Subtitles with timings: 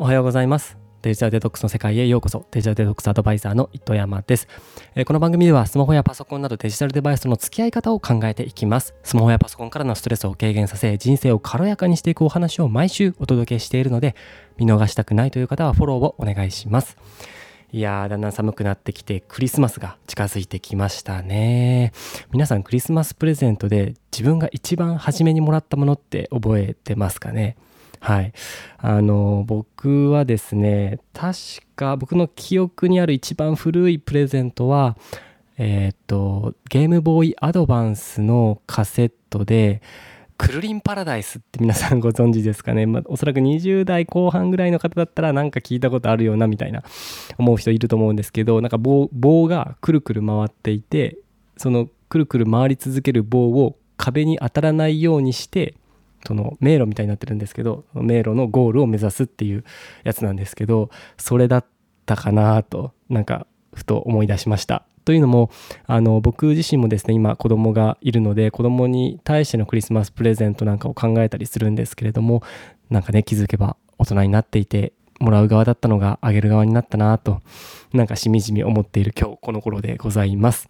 [0.00, 0.78] おはようございます。
[1.02, 2.46] デジタルデトックスの世界へようこそ。
[2.52, 4.46] デジタルデトックスアドバイザーの糸山です、
[4.94, 8.94] えー、この番組ではスマホやパソコンなどデジタルデバイスとの付き合い方を考えていきます。
[9.02, 14.14] スマホやパソコンからのストレスを軽減させ人生を軽やかにしていくお話を毎週お届けしているので
[14.56, 16.96] 見逃したくないという方はフォローをお願いします。
[17.72, 21.92] いやー、だんだん寒くなってきて、クリスマスが近づいてきましたね。
[22.30, 27.56] 皆さん、クリスマスプレゼントで自分が一番初めにもらったものって覚えてますかね？
[28.00, 28.32] はい。
[28.78, 31.38] あの、僕はですね、確
[31.76, 34.96] か僕の記憶にある一番古いプレゼントは、
[35.56, 39.82] えっ、と、ゲームボーイアドバンスのカセットで、
[40.38, 46.84] クルリンパラダイスって皆さんご存知ですかね、まあ、おそらく20代後半ぐらいの方だったらなんか聞いたことあるようなみたいな
[47.38, 51.18] 思う人いると思うんですけどなんか棒棒がくるくる回っていて
[51.56, 55.74] そのくるくる回り続ける棒を壁に当たらないようにして
[56.28, 59.64] その迷路みたいになってるんですけど迷路のゴールを目指すっていう
[60.04, 61.64] やつなんですけどそれだっ
[62.04, 65.50] たかなとなんかふと思い出しましたというのも
[65.86, 72.42] あの僕自身もですね今子供がいるので子供に対してのクリスマスプレゼントなんかを考えたりするんですけれども
[72.90, 77.40] なんかね気づけば大人になっていてもらう側だったのがあげる側になったなと
[77.94, 80.68] なんかしみじみ思っている今日この頃でございます。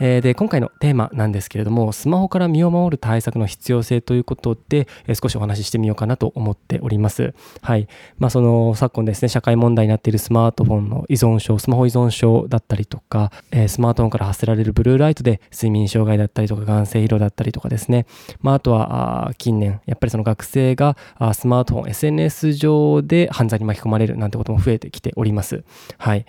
[0.00, 7.34] えー、で今回のテーマなんですけれどもスマホから身を守る対策の必要性ということで、えー、少しお話ししてみようかなと思っております。
[7.60, 7.86] はい
[8.18, 18.06] まあ、その昨今ですね社会問題になっているスマートフォンの依存症スマホ依存症だったりとか、えー、スマートフォンから発せられるブルーライトで睡眠障害だったりとか眼性疲労だったりとかですね、
[18.40, 25.64] まあ、あとは近年やっぱりその学生があスマートフォン SNS 上で犯罪に巻き込まれるなんてことも増えてきております。
[25.98, 26.24] はい、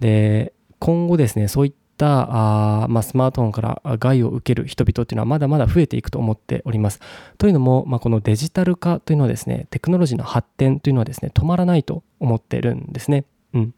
[0.00, 7.00] で今後ですねそういったったあ、まあ、スマートフォンから害を受ける人々っていうのはまだまだ増えていくと思っております。
[7.38, 13.24] というのも、まあ、このデジタル化というのはですねテクノロジーの発展というのはですね止まらないと思ってるんですね。
[13.54, 13.74] うん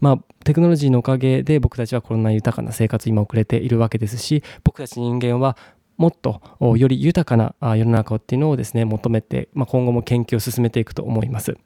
[0.00, 5.56] まあ、テクノロジーのおかげで僕たちはこんな豊かな生活今送れているわけですし僕たち人間は
[5.96, 6.40] もっと
[6.76, 11.56] より豊かな世の中っていうのをですね求めて、まあ、今後も研究を進めていくと思います。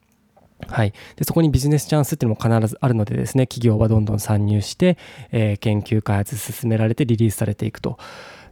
[0.68, 4.96] はい、でそこにビジネスチャンスっていうのも必ずあるのでですね企業はどんどん参入して、
[5.30, 7.98] えー、研究開発進められてリリースされていくと。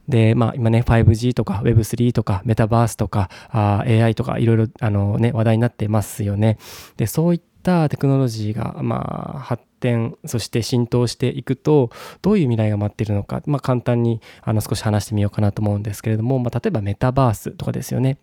[0.08, 6.58] で、まあ、今ね、5G とか Web3 とかメタバースとかあ AI とかいろいろあの、ね、話題になってますよね。
[6.96, 18.18] で、そういったテクノロジーが、まあ、発展、そして浸透していくと、どういう未来が待っているのか、まあ、簡単にあの少し話してみようかなと思うんですけれども、まあ、例えばメタバースとかですよね。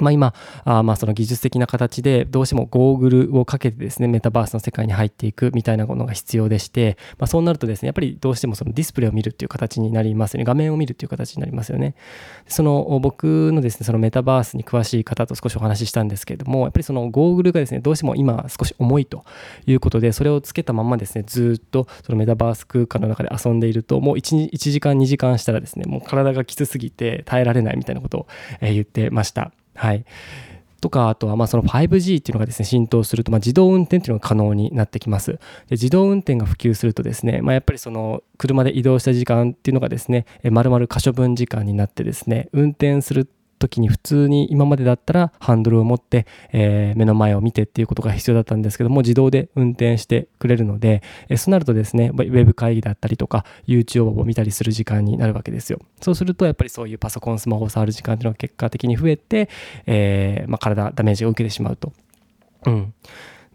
[0.00, 10.44] まあ、今あまあその技術的な形でどうしてもゴーグルをかけてですねメタバースの世界に入っていくみたいなものが必要でして、まあ、そうなるとですねやっぱりどうしてもそのディスプレイを見るっていう形になりますよね。
[10.44, 11.94] 画面を見るっていう形になりますよね。
[12.48, 19.24] その僕のですねそのメタバースに詳しい方と少しお話ししたんですけれどもやっぱりそのゴーグルがですねどうしても今少し重いと
[19.66, 28.26] いうことでそれをつけたままですねずっとそのメタバース空間の中で遊んでいるともう 1, 1時間2時間したらですねもう体がきつすぎて耐えられないみたいなことを
[28.60, 29.52] 言ってました。
[29.74, 30.04] はい
[30.82, 35.34] とか、あとはまその 5G っていうのがですね、浸透すると、ま、自動運転っていうのが可能になってきます。
[35.34, 35.38] で
[35.70, 43.30] 自動運転が普及するとですね、まあ、やっぱりその車で移動した時間っていうのがですね、まるまる可処分時間になってですね、運転する
[43.62, 59.48] 時に普通に今までだったらハンドルを持って、えー、目の前を見てっていうことが必要だったんですけども自動で運転してくれるので、えー、そうなるとですねウェブ会議だったりとか YouTube を見たりする時間になるわけですよそうするとやっぱりそういうパソコンスマホを触る時間っていうのが結果的に増えて、
[59.86, 61.92] えー、まあ、体ダメージを受けてしまうと。
[62.66, 62.94] うん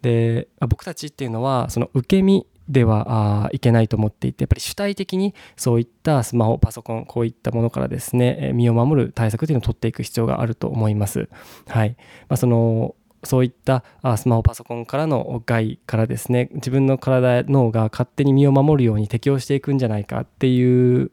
[0.01, 11.29] で僕たちっていうのはその受け身ではいけないと思っていてやっぱり主体的にそういったスマホパソコンこういったものからですね身を守る対策というのを取っていく必要があると思います。
[11.67, 11.95] はい
[12.29, 13.83] まあ、そのそういった
[14.17, 21.11] スマホパソコンからの害からですね自分の体脳が勝手に身を守るように適応していくんじゃないかっていう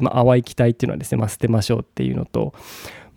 [0.00, 2.52] まあ、淡い期待っていうのはですね、まあ、捨てましょうっていうのと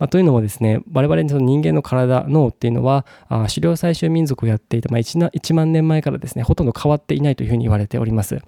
[0.04, 8.38] まあ、というのもですね我々の人間の体脳っていうのはあ狩猟採集民族をやっていた、まあ1、1, 万年前からですねほとんど変わっていないというふうに言われております。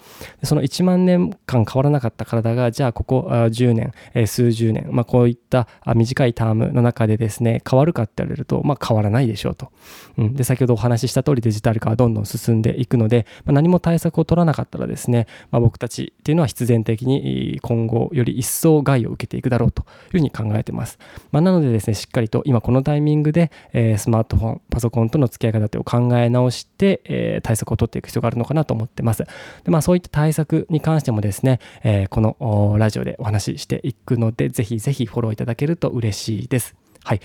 [0.43, 9.73] その1万年間変わらなかった体がじゃあここ10年、え、数十年、まあ、こういったあ短いタームの中でですね変わるかって言われると、まあ、変わらないでしょうと、
[10.19, 20.99] うん、で先ほどお話しした通りデジタル化はどんどん進んでいくので、まあ、何も対策を取らなかったらですね、まあ、僕たちっていうのは必然的に今後より一層害を受けていくだろうというふうに考えてます、
[21.33, 29.25] まあ、なのでですねしっかりと今このタイミングで、え、スマートフォン、パソコンとの付き合い方を考え直して、え、対策を取っていく必要があるのかなと思ってます。
[29.63, 36.75] でまあ、そういった対策に関してもですね、え、このラジオでお話ししていくので、ぜひぜひフォローいただけると嬉しいです。
[37.05, 37.21] はい。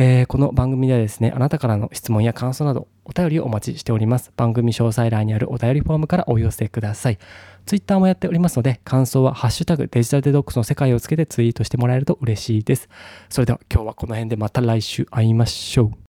[0.00, 4.30] えー、この番組ではですね、あなたからの質問や感想などお便りをお待ちしております。
[4.36, 7.18] 番組詳細欄にあるお便りフォームからお寄せください。
[7.66, 12.88] ツイッターもやっておりますので、感想はハッシュタグデジタルデトックスの世界をつけてツイートしてもらえると嬉しいです。
[13.28, 15.92] それでは今日はこの辺でまた来週会いましょう。